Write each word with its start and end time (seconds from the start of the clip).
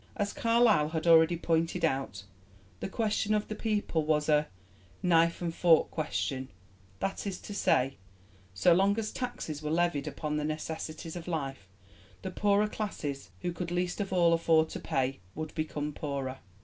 As 0.15 0.33
Carlyle 0.33 0.89
had 0.89 1.05
already 1.05 1.37
pointed 1.37 1.85
out, 1.85 2.23
the 2.79 2.89
question 2.89 3.35
of 3.35 3.47
the 3.47 3.53
people 3.55 4.03
was 4.03 4.29
a 4.29 4.47
'knife 5.03 5.43
and 5.43 5.53
fork' 5.53 5.91
question 5.91 6.49
that 6.99 7.27
is 7.27 7.39
to 7.41 7.53
say, 7.53 7.97
so 8.55 8.73
long 8.73 8.97
as 8.97 9.11
taxes 9.11 9.61
were 9.61 9.69
levied 9.69 10.07
upon 10.07 10.37
the 10.37 10.43
necessities 10.43 11.15
of 11.15 11.27
life, 11.27 11.67
the 12.23 12.31
poorer 12.31 12.67
classes, 12.67 13.29
who 13.41 13.51
could 13.53 13.69
least 13.69 14.01
of 14.01 14.11
all 14.11 14.33
afford 14.33 14.69
to 14.69 14.79
pay, 14.79 15.19
would 15.35 15.53
become 15.53 15.93
poorer. 15.93 16.39